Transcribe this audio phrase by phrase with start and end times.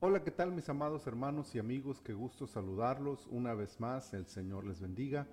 [0.00, 2.00] Hola, ¿qué tal mis amados hermanos y amigos?
[2.00, 4.14] Qué gusto saludarlos una vez más.
[4.14, 5.26] El Señor les bendiga.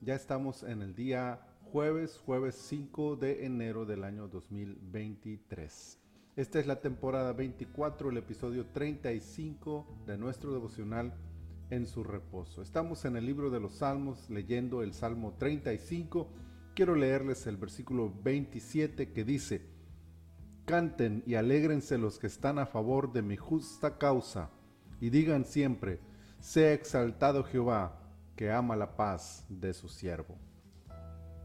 [0.00, 6.00] Ya estamos en el día jueves, jueves 5 de enero del año 2023.
[6.34, 11.14] Esta es la temporada 24, el episodio 35 de nuestro devocional
[11.70, 12.60] en su reposo.
[12.60, 16.28] Estamos en el libro de los Salmos leyendo el Salmo 35.
[16.74, 19.77] Quiero leerles el versículo 27 que dice,
[20.68, 24.50] Canten y alégrense los que están a favor de mi justa causa,
[25.00, 25.98] y digan siempre,
[26.38, 27.98] sea exaltado Jehová,
[28.36, 30.36] que ama la paz de su siervo.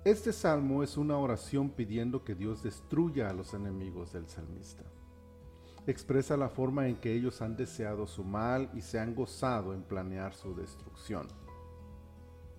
[0.04, 4.84] Este salmo es una oración pidiendo que Dios destruya a los enemigos del salmista
[5.88, 9.84] expresa la forma en que ellos han deseado su mal y se han gozado en
[9.84, 11.27] planear su destrucción.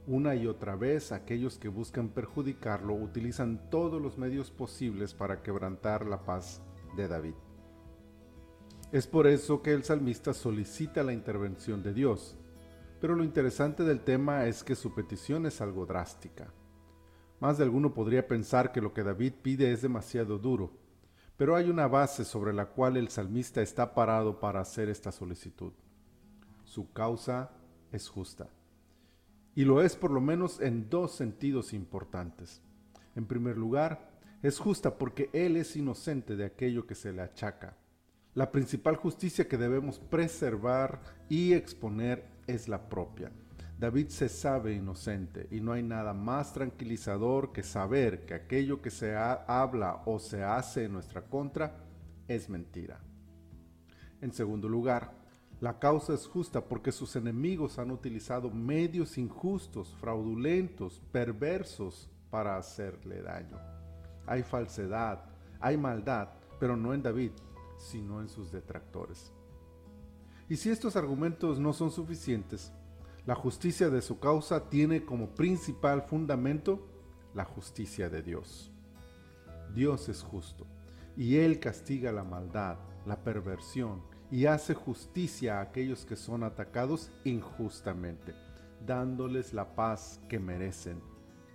[0.07, 6.07] Una y otra vez aquellos que buscan perjudicarlo utilizan todos los medios posibles para quebrantar
[6.07, 6.61] la paz
[6.95, 7.35] de David.
[8.93, 12.37] Es por eso que el salmista solicita la intervención de Dios,
[13.01, 16.53] pero lo interesante del tema es que su petición es algo drástica.
[17.41, 20.71] Más de alguno podría pensar que lo que David pide es demasiado duro,
[21.39, 25.73] pero hay una base sobre la cual el salmista está parado para hacer esta solicitud.
[26.63, 27.51] Su causa
[27.91, 28.49] es justa.
[29.55, 32.61] Y lo es por lo menos en dos sentidos importantes.
[33.15, 34.11] En primer lugar,
[34.43, 37.77] es justa porque Él es inocente de aquello que se le achaca.
[38.35, 43.31] La principal justicia que debemos preservar y exponer es la propia.
[43.79, 48.91] David se sabe inocente y no hay nada más tranquilizador que saber que aquello que
[48.91, 51.77] se habla o se hace en nuestra contra
[52.29, 53.01] es mentira.
[54.21, 55.13] En segundo lugar,
[55.65, 63.23] la causa es justa porque sus enemigos han utilizado medios injustos, fraudulentos, perversos para hacerle
[63.23, 63.59] daño.
[64.27, 65.25] Hay falsedad,
[65.59, 66.29] hay maldad,
[66.61, 67.31] pero no en David,
[67.79, 69.33] sino en sus detractores.
[70.51, 72.71] Y si estos argumentos no son suficientes,
[73.25, 76.87] la justicia de su causa tiene como principal fundamento
[77.33, 78.71] la justicia de Dios.
[79.75, 80.67] Dios es justo
[81.17, 82.77] y Él castiga la maldad,
[83.07, 88.35] la perversión y hace justicia a aquellos que son atacados injustamente,
[88.85, 91.01] dándoles la paz que merecen,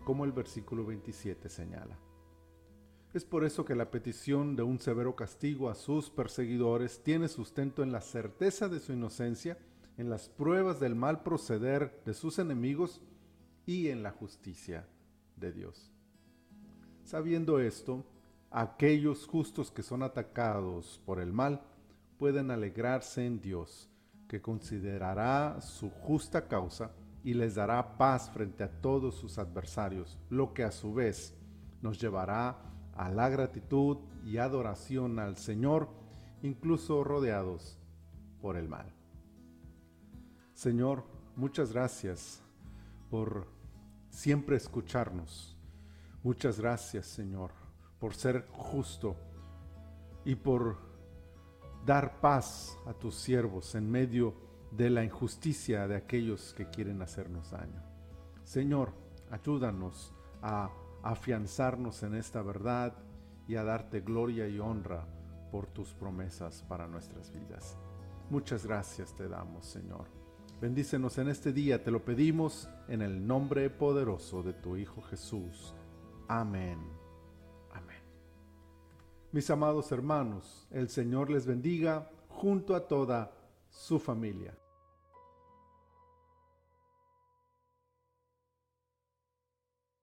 [0.06, 2.00] como el versículo 27 señala.
[3.14, 7.84] Es por eso que la petición de un severo castigo a sus perseguidores tiene sustento
[7.84, 9.58] en la certeza de su inocencia
[9.98, 13.02] en las pruebas del mal proceder de sus enemigos
[13.66, 14.88] y en la justicia
[15.36, 15.92] de Dios.
[17.04, 18.06] Sabiendo esto,
[18.52, 21.62] aquellos justos que son atacados por el mal
[22.20, 23.90] pueden alegrarse en Dios,
[24.28, 26.92] que considerará su justa causa
[27.24, 31.34] y les dará paz frente a todos sus adversarios, lo que a su vez
[31.82, 32.58] nos llevará
[32.94, 35.90] a la gratitud y adoración al Señor,
[36.44, 37.80] incluso rodeados
[38.42, 38.94] por el mal.
[40.54, 41.06] Señor,
[41.38, 42.44] muchas gracias
[43.10, 43.48] por
[44.10, 45.58] siempre escucharnos.
[46.22, 47.52] Muchas gracias, Señor,
[47.98, 49.16] por ser justo
[50.26, 50.89] y por
[51.86, 54.34] dar paz a tus siervos en medio
[54.72, 57.82] de la injusticia de aquellos que quieren hacernos daño.
[58.44, 58.94] Señor,
[59.32, 60.70] ayúdanos a
[61.04, 62.94] afianzarnos en esta verdad
[63.48, 65.08] y a darte gloria y honra
[65.52, 67.78] por tus promesas para nuestras vidas.
[68.30, 70.06] Muchas gracias te damos, Señor.
[70.62, 75.74] Bendícenos en este día, te lo pedimos en el nombre poderoso de tu Hijo Jesús.
[76.28, 76.99] Amén.
[79.32, 83.32] Mis amados hermanos, el Señor les bendiga junto a toda
[83.70, 84.58] su familia.